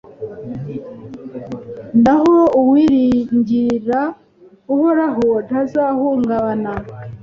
naho 2.03 2.35
uwiringira 2.59 3.99
Uhoraho 4.73 5.27
ntazahungabana 5.45 6.71